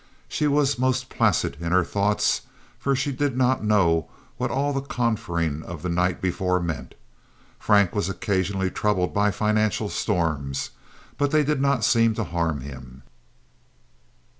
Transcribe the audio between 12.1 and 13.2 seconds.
to harm him.